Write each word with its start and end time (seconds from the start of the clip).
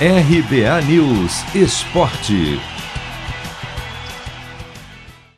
RBA 0.00 0.82
News 0.88 1.54
Esporte. 1.54 2.58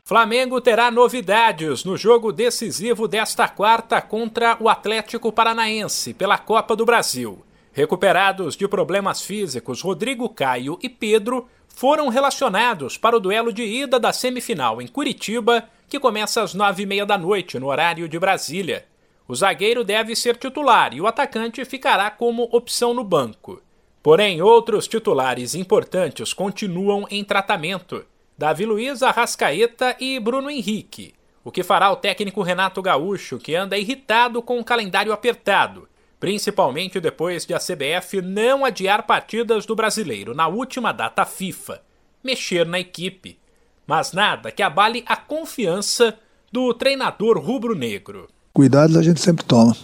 Flamengo 0.03 0.63
terá 0.63 0.91
novidades 0.91 1.85
no 1.85 1.95
jogo 1.95 2.33
decisivo 2.33 3.07
desta 3.07 3.49
quarta 3.49 4.01
contra 4.01 4.57
o 4.59 4.71
Atlético 4.71 5.31
Paranaense 5.31 6.15
pela 6.15 6.39
Copa 6.39 6.75
do 6.75 6.87
Brasil. 6.87 7.45
Recuperados 7.71 8.57
de 8.57 8.67
problemas 8.67 9.21
físicos, 9.21 9.83
Rodrigo 9.83 10.27
Caio 10.31 10.79
e 10.83 10.89
Pedro 10.89 11.47
foram 11.69 12.09
relacionados 12.09 12.97
para 12.97 13.15
o 13.15 13.21
duelo 13.21 13.53
de 13.53 13.63
ida 13.63 14.01
da 14.01 14.11
semifinal 14.11 14.81
em 14.81 14.87
Curitiba, 14.87 15.69
que 15.87 16.01
começa 16.01 16.43
às 16.43 16.55
nove 16.55 16.85
e 16.85 16.87
meia 16.87 17.05
da 17.05 17.19
noite, 17.19 17.59
no 17.59 17.67
horário 17.67 18.09
de 18.09 18.19
Brasília. 18.19 18.87
O 19.29 19.35
zagueiro 19.35 19.85
deve 19.85 20.17
ser 20.17 20.35
titular 20.39 20.95
e 20.95 21.01
o 21.03 21.07
atacante 21.07 21.63
ficará 21.67 22.11
como 22.11 22.49
opção 22.51 22.95
no 22.95 23.05
banco. 23.05 23.61
Porém, 24.07 24.41
outros 24.41 24.87
titulares 24.87 25.57
importantes 25.57 26.33
continuam 26.33 27.09
em 27.11 27.25
tratamento: 27.25 28.05
Davi 28.39 28.65
Luiz, 28.65 29.03
Arrascaeta 29.03 29.97
e 29.99 30.21
Bruno 30.21 30.49
Henrique. 30.49 31.13
O 31.43 31.51
que 31.51 31.65
fará 31.65 31.91
o 31.91 31.97
técnico 31.97 32.41
Renato 32.41 32.81
Gaúcho, 32.81 33.37
que 33.37 33.57
anda 33.57 33.77
irritado 33.77 34.41
com 34.41 34.61
o 34.61 34.65
calendário 34.65 35.13
apertado, 35.13 35.89
principalmente 36.21 37.01
depois 37.01 37.45
de 37.45 37.53
a 37.53 37.59
CBF 37.59 38.23
não 38.23 38.65
adiar 38.65 39.03
partidas 39.09 39.67
do 39.67 39.75
brasileiro 39.75 40.37
na 40.37 40.47
última 40.47 40.93
data 40.93 41.25
FIFA, 41.25 41.83
mexer 42.23 42.65
na 42.65 42.79
equipe. 42.79 43.41
Mas 43.89 44.13
nada 44.13 44.53
que 44.53 44.63
abale 44.63 45.03
a 45.05 45.17
confiança 45.17 46.17
do 46.53 46.73
treinador 46.73 47.41
rubro-negro. 47.41 48.29
Cuidados 48.53 48.97
a 48.97 49.03
gente 49.03 49.21
sempre 49.21 49.45
toma, 49.45 49.77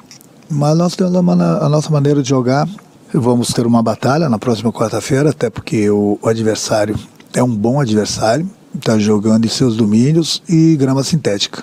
mas 0.49 0.79
nós 0.79 0.95
temos 0.95 1.17
a 1.17 1.69
nossa 1.69 1.91
maneira 1.91 2.23
de 2.23 2.29
jogar 2.29 2.69
Vamos 3.15 3.49
ter 3.49 3.67
uma 3.67 3.83
batalha 3.83 4.29
na 4.29 4.39
próxima 4.39 4.73
quarta-feira, 4.73 5.31
até 5.31 5.51
porque 5.51 5.91
o, 5.91 6.19
o 6.23 6.29
adversário 6.29 6.99
é 7.35 7.43
um 7.43 7.55
bom 7.55 7.79
adversário, 7.79 8.49
está 8.75 8.99
jogando 8.99 9.45
em 9.45 9.49
seus 9.49 9.77
domínios 9.77 10.43
e 10.49 10.77
grama 10.77 11.05
sintética, 11.05 11.63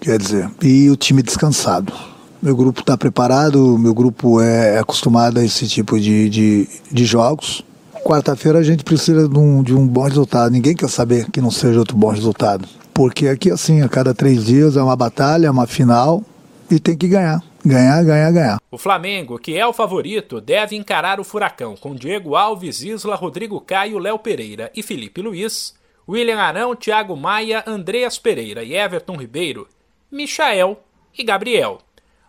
quer 0.00 0.16
dizer, 0.16 0.48
e 0.62 0.88
o 0.88 0.96
time 0.96 1.22
descansado. 1.22 1.92
Meu 2.40 2.54
grupo 2.54 2.80
está 2.80 2.96
preparado, 2.96 3.76
meu 3.76 3.92
grupo 3.92 4.40
é 4.40 4.78
acostumado 4.78 5.40
a 5.40 5.44
esse 5.44 5.66
tipo 5.66 5.98
de, 5.98 6.28
de, 6.28 6.68
de 6.92 7.04
jogos. 7.04 7.64
Quarta-feira 8.04 8.60
a 8.60 8.62
gente 8.62 8.84
precisa 8.84 9.28
de 9.28 9.36
um, 9.36 9.64
de 9.64 9.74
um 9.74 9.84
bom 9.84 10.02
resultado. 10.02 10.52
Ninguém 10.52 10.76
quer 10.76 10.88
saber 10.88 11.28
que 11.30 11.40
não 11.40 11.50
seja 11.50 11.80
outro 11.80 11.96
bom 11.96 12.10
resultado. 12.10 12.68
Porque 12.94 13.26
aqui, 13.26 13.50
assim, 13.50 13.82
a 13.82 13.88
cada 13.88 14.14
três 14.14 14.44
dias 14.44 14.76
é 14.76 14.82
uma 14.82 14.94
batalha, 14.94 15.48
é 15.48 15.50
uma 15.50 15.66
final 15.66 16.22
e 16.70 16.78
tem 16.78 16.96
que 16.96 17.08
ganhar. 17.08 17.42
Ganhar, 17.66 18.04
ganhar, 18.04 18.30
ganhar. 18.30 18.60
O 18.70 18.78
Flamengo, 18.78 19.40
que 19.40 19.58
é 19.58 19.66
o 19.66 19.72
favorito, 19.72 20.40
deve 20.40 20.76
encarar 20.76 21.18
o 21.18 21.24
Furacão 21.24 21.74
com 21.74 21.96
Diego 21.96 22.36
Alves, 22.36 22.80
Isla, 22.80 23.16
Rodrigo 23.16 23.60
Caio, 23.60 23.98
Léo 23.98 24.20
Pereira 24.20 24.70
e 24.72 24.84
Felipe 24.84 25.20
Luiz, 25.20 25.74
William 26.08 26.38
Arão, 26.38 26.76
Thiago 26.76 27.16
Maia, 27.16 27.64
Andreas 27.66 28.18
Pereira 28.18 28.62
e 28.62 28.72
Everton 28.72 29.16
Ribeiro, 29.16 29.66
Michael 30.08 30.80
e 31.18 31.24
Gabriel. 31.24 31.80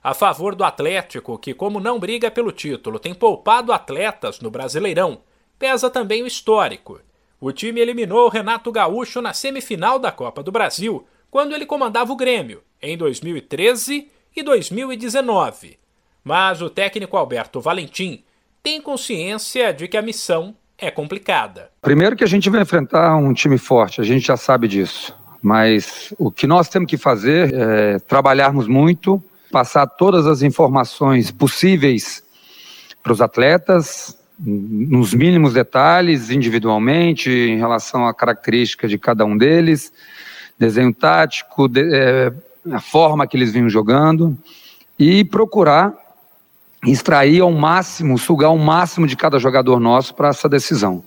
A 0.03 0.15
favor 0.15 0.55
do 0.55 0.63
Atlético, 0.63 1.37
que, 1.37 1.53
como 1.53 1.79
não 1.79 1.99
briga 1.99 2.31
pelo 2.31 2.51
título, 2.51 2.97
tem 2.97 3.13
poupado 3.13 3.71
atletas 3.71 4.39
no 4.39 4.49
Brasileirão, 4.49 5.19
pesa 5.59 5.87
também 5.87 6.23
o 6.23 6.27
histórico. 6.27 6.99
O 7.39 7.51
time 7.51 7.79
eliminou 7.79 8.25
o 8.25 8.29
Renato 8.29 8.71
Gaúcho 8.71 9.21
na 9.21 9.35
semifinal 9.35 9.99
da 9.99 10.11
Copa 10.11 10.41
do 10.41 10.51
Brasil, 10.51 11.05
quando 11.29 11.53
ele 11.53 11.67
comandava 11.67 12.11
o 12.11 12.15
Grêmio, 12.15 12.63
em 12.81 12.97
2013 12.97 14.09
e 14.37 14.43
2019. 14.43 15.77
Mas 16.23 16.61
o 16.61 16.69
técnico 16.69 17.17
Alberto 17.17 17.59
Valentim 17.59 18.23
tem 18.61 18.81
consciência 18.81 19.73
de 19.73 19.87
que 19.87 19.97
a 19.97 20.01
missão 20.01 20.55
é 20.77 20.91
complicada. 20.91 21.69
Primeiro 21.81 22.15
que 22.15 22.23
a 22.23 22.27
gente 22.27 22.49
vai 22.49 22.61
enfrentar 22.61 23.15
um 23.15 23.33
time 23.33 23.57
forte, 23.57 23.99
a 23.99 24.03
gente 24.03 24.27
já 24.27 24.37
sabe 24.37 24.67
disso. 24.67 25.15
Mas 25.41 26.13
o 26.17 26.31
que 26.31 26.45
nós 26.45 26.69
temos 26.69 26.89
que 26.89 26.97
fazer 26.97 27.53
é 27.53 27.99
trabalharmos 27.99 28.67
muito, 28.67 29.23
passar 29.51 29.87
todas 29.87 30.27
as 30.27 30.41
informações 30.41 31.31
possíveis 31.31 32.23
para 33.01 33.13
os 33.13 33.21
atletas, 33.21 34.17
nos 34.39 35.13
mínimos 35.13 35.53
detalhes, 35.53 36.29
individualmente, 36.29 37.29
em 37.29 37.57
relação 37.57 38.05
à 38.05 38.13
característica 38.13 38.87
de 38.87 38.97
cada 38.97 39.25
um 39.25 39.35
deles, 39.35 39.91
desenho 40.59 40.93
tático, 40.93 41.67
de, 41.67 41.81
é, 41.91 42.33
a 42.71 42.79
forma 42.79 43.27
que 43.27 43.37
eles 43.37 43.51
vinham 43.51 43.69
jogando 43.69 44.37
e 44.97 45.23
procurar 45.23 45.93
extrair 46.85 47.41
ao 47.41 47.51
máximo, 47.51 48.17
sugar 48.17 48.47
ao 48.47 48.57
máximo 48.57 49.07
de 49.07 49.15
cada 49.15 49.39
jogador 49.39 49.79
nosso 49.79 50.13
para 50.13 50.29
essa 50.29 50.47
decisão. 50.47 51.03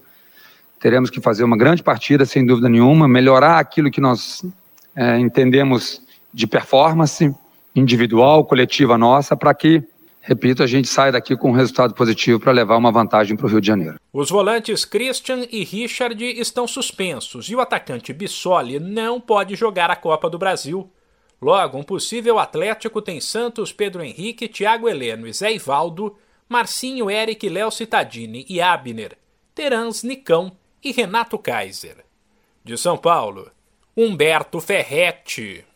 Teremos 0.78 1.10
que 1.10 1.20
fazer 1.20 1.44
uma 1.44 1.56
grande 1.56 1.82
partida, 1.82 2.25
sem 2.25 2.44
dúvida 2.44 2.69
nenhuma, 2.69 3.06
melhorar 3.06 3.59
aquilo 3.59 3.91
que 3.91 4.00
nós 4.00 4.44
é, 4.97 5.19
entendemos 5.19 6.03
de 6.32 6.47
performance 6.47 7.34
individual, 7.75 8.44
coletiva 8.44 8.97
nossa, 8.99 9.37
para 9.37 9.54
que 9.54 9.82
repito, 10.20 10.62
a 10.62 10.66
gente 10.66 10.87
sai 10.87 11.10
daqui 11.10 11.37
com 11.37 11.50
um 11.50 11.54
resultado 11.54 11.94
positivo 11.94 12.38
para 12.38 12.53
levar 12.53 12.76
uma 12.76 12.93
vantagem 12.93 13.37
para 13.37 13.47
o 13.47 13.49
Rio 13.49 13.60
de 13.60 13.66
Janeiro. 13.66 13.99
Os 14.12 14.31
volantes 14.31 14.84
Christian 14.84 15.47
e 15.50 15.65
Richard 15.65 16.22
estão 16.25 16.69
suspensos 16.69 17.49
e 17.49 17.56
o 17.56 17.60
atacante 17.60 18.12
Bissoli 18.12 18.78
não 18.78 19.20
pode 19.20 19.56
jogar 19.56 19.91
a 19.91 19.97
Copa 19.97 20.28
do 20.28 20.38
Brasil. 20.38 20.88
Logo, 21.40 21.78
um 21.78 21.82
possível 21.82 22.38
Atlético 22.38 23.00
tem 23.00 23.20
Santos, 23.20 23.72
Pedro 23.72 24.02
Henrique, 24.02 24.48
Thiago 24.48 24.88
Heleno 24.88 25.26
e 25.26 25.32
Zé 25.32 25.52
Ivaldo, 25.52 26.16
Marcinho, 26.48 27.10
Eric, 27.10 27.48
Léo 27.48 27.70
Cittadini 27.70 28.44
e 28.48 28.60
Abner, 28.60 29.16
Terans, 29.54 30.02
Nicão 30.02 30.52
e 30.84 30.92
Renato 30.92 31.38
Kaiser. 31.38 32.04
De 32.62 32.76
São 32.76 32.98
Paulo, 32.98 33.50
Humberto 33.96 34.60
Ferretti. 34.60 35.64